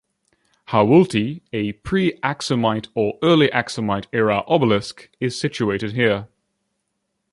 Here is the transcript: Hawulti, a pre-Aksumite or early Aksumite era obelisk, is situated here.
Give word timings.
Hawulti, 0.69 1.43
a 1.53 1.73
pre-Aksumite 1.73 2.87
or 2.95 3.19
early 3.21 3.49
Aksumite 3.49 4.07
era 4.11 4.43
obelisk, 4.47 5.09
is 5.19 5.39
situated 5.39 5.93
here. 5.93 6.27